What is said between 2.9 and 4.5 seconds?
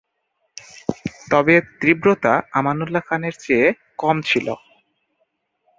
খানের চেয়ে কম ছিল।